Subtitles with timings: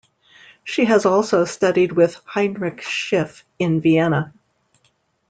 [0.63, 4.33] She has also studied with Heinrich Schiff in Vienna.